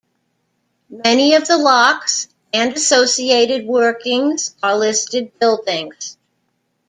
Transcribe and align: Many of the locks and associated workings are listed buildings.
Many 1.05 1.35
of 1.35 1.47
the 1.47 1.59
locks 1.59 2.27
and 2.51 2.73
associated 2.73 3.67
workings 3.67 4.55
are 4.63 4.75
listed 4.75 5.37
buildings. 5.37 6.17